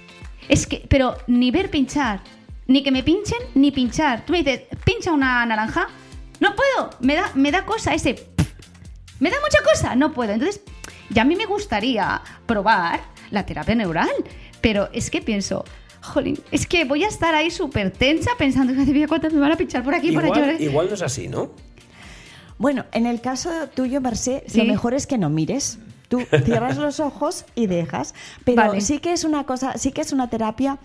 [0.49, 2.21] es que, pero ni ver pinchar,
[2.67, 4.23] ni que me pinchen, ni pinchar.
[4.23, 5.87] Tú me dices, pincha una naranja.
[6.41, 8.27] No puedo, me da, me da cosa ese.
[9.19, 10.33] Me da mucha cosa, no puedo.
[10.33, 10.61] Entonces,
[11.09, 12.99] ya a mí me gustaría probar
[13.29, 14.09] la terapia neural,
[14.59, 15.63] pero es que pienso,
[16.01, 19.51] jolín, es que voy a estar ahí súper tensa pensando, "Madre mía, cuántas me van
[19.51, 20.59] a pinchar por aquí y por igual, allá.
[20.59, 21.51] igual no es así, ¿no?
[22.57, 24.57] Bueno, en el caso tuyo, Mercé, Sí.
[24.57, 25.79] lo mejor es que no mires.
[26.09, 28.13] Tú cierras los ojos y dejas.
[28.43, 28.81] Pero Vale.
[28.81, 30.77] sí que es una cosa, sí que es una terapia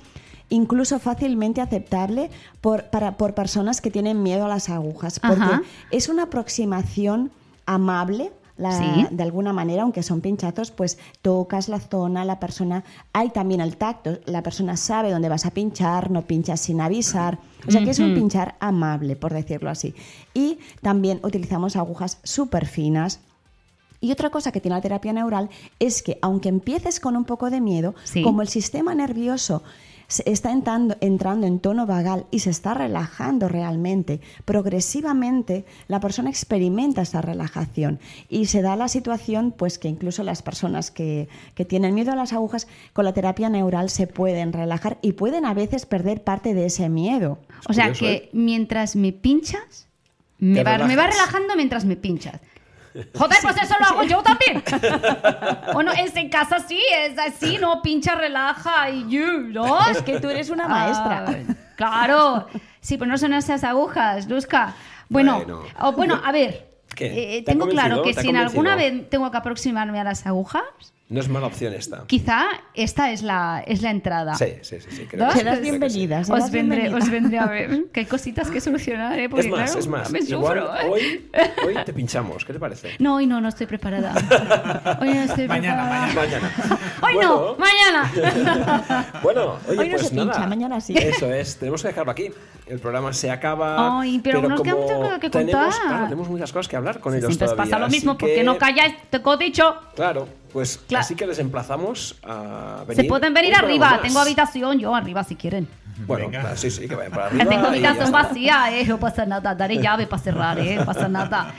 [0.49, 2.31] incluso fácilmente aceptable
[2.61, 5.19] por, para, por personas que tienen miedo a las agujas.
[5.21, 5.63] Porque Ajá.
[5.91, 7.31] es una aproximación
[7.67, 8.33] amable.
[8.59, 9.07] la- Sí.
[9.11, 13.77] De alguna manera, aunque son pinchazos, pues tocas la zona, la persona, hay también el
[13.77, 17.91] tacto, la persona sabe dónde vas a pinchar, no pinchas sin avisar, o sea que
[17.91, 19.95] es un pinchar amable, por decirlo así.
[20.33, 23.21] Y también utilizamos agujas súper finas,
[24.01, 27.51] y otra cosa que tiene la terapia neural es que aunque empieces con un poco
[27.51, 28.23] de miedo, Sí.
[28.23, 29.63] como el sistema nervioso
[30.09, 36.31] se está entrando, entrando en tono vagal y se está relajando realmente, progresivamente la persona
[36.31, 41.65] experimenta esa relajación y se da la situación pues que incluso las personas que, que
[41.65, 45.55] tienen miedo a las agujas con la terapia neural se pueden relajar y pueden a
[45.55, 47.39] veces perder parte de ese miedo.
[47.69, 48.31] O sea curioso, que ¿eh?
[48.33, 49.89] mientras me pinchas,
[50.39, 52.41] me va, me va relajando mientras me pinchas.
[53.15, 54.63] Joder, pues eso lo hago yo también.
[55.73, 57.83] bueno, es en casa sí, es así, ¿no?
[57.83, 59.87] Pincha, relaja y you, ¿no?
[59.89, 61.25] Es que tú eres una maestra.
[61.29, 62.47] Ah, claro.
[62.81, 64.75] Sí, pero no son esas agujas, Luzca.
[65.09, 65.63] Bueno, Bueno.
[65.81, 66.67] o bueno, a ver.
[66.99, 70.01] Eh, ¿Te ha tengo claro que ¿Te ha si en alguna vez tengo que aproximarme
[70.01, 70.63] a las agujas,
[71.09, 72.03] No es mala opción esta.
[72.09, 74.35] quizá esta es la, es la entrada.
[74.35, 74.91] Sí, sí, sí.
[74.91, 76.09] sí creo que sí, Serás creo que sí.
[76.33, 79.29] Os vendré, os vendré a ver que hay cositas que solucionar, ¿eh?
[79.29, 80.11] Porque, Es más, claro, es más.
[80.11, 80.89] me Igual sufro, ¿eh?
[80.91, 81.31] hoy,
[81.67, 82.45] hoy te pinchamos.
[82.45, 82.97] ¿Qué te parece?
[82.99, 84.15] No, hoy no, no estoy preparada.
[85.01, 86.15] Hoy no estoy Mañana, preparada.
[86.15, 86.53] Mañana.
[87.03, 89.13] Hoy no, mañana.
[89.23, 90.47] Bueno, oye, Hoy no pues se pincha, nada.
[90.49, 90.95] mañana sí.
[90.97, 92.31] Eso es, tenemos que dejarlo aquí.
[92.67, 94.01] El programa se acaba.
[94.01, 95.89] Ay, pero nos queda como muchas que tenemos, contar.
[95.89, 97.65] Claro, tenemos muchas cosas que hablar con ellos Siempre todavía.
[97.65, 99.77] pasa lo mismo, porque que- no calláis, te he dicho.
[99.95, 100.27] Claro,
[100.57, 101.03] pues Claro.
[101.05, 103.03] así que les emplazamos a venir.
[103.05, 104.01] Se pueden venir arriba, más.
[104.01, 105.69] tengo habitación yo arriba si quieren.
[106.07, 107.45] Bueno, claro, sí, sí, que vayan para arriba.
[107.45, 111.53] tengo habitación vacía, eh, no pasa nada, daré llave para cerrar, eh, no pasa nada.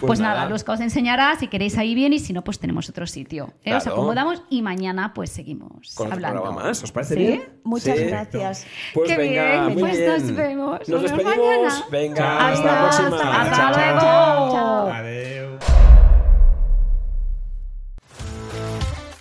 [0.00, 0.50] Pues, Pues nada, nada.
[0.50, 3.52] Luzca os enseñará, si queréis ahí bien y si no, pues tenemos otro sitio.
[3.62, 3.98] Eh, Os Claro.
[3.98, 6.40] acomodamos y mañana pues seguimos Con otro hablando.
[6.42, 7.20] programa más, ¿os parece ¿Sí?
[7.20, 7.44] bien?
[7.62, 8.04] Muchas Sí.
[8.06, 8.66] gracias.
[8.92, 10.10] Pues Qué venga, bien, muy pues bien.
[10.10, 10.80] nos vemos.
[10.80, 11.56] Nos Nos vemos despedimos.
[11.56, 11.84] mañana.
[11.92, 13.40] Venga, hasta la Adiós, próxima.
[13.42, 13.84] hasta Chao, chao.
[13.84, 14.52] luego.
[14.52, 14.92] Chao.
[14.92, 15.91] Adeu.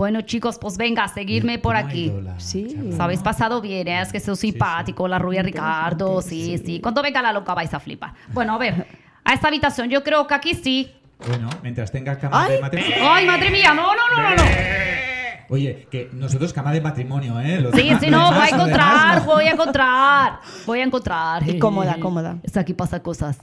[0.00, 2.10] Bueno, chicos, pues venga, a seguirme por aquí.
[2.38, 2.74] Sí.
[2.90, 4.00] Os habéis pasado bien, ¿eh?
[4.00, 6.80] es que soy simpático, la rubia Ricardo, sí, sí.
[6.80, 8.14] Cuando venga la loca vais a flipar.
[8.32, 8.86] Bueno, a ver,
[9.22, 10.90] a esta habitación yo creo que aquí sí.
[11.28, 12.52] Bueno, mientras tenga cama Ay.
[12.52, 12.96] de matrimonio.
[13.10, 13.74] ¡Ay, madre mía!
[13.74, 14.42] No, no, no, no, no.
[15.50, 17.60] Oye, que nosotros cama de matrimonio, ¿eh?
[17.60, 21.46] Los Sí, sí, no, voy a encontrar, voy a encontrar, voy a encontrar.
[21.46, 22.38] Y cómoda, cómoda.
[22.42, 23.36] Es que aquí pasan cosas.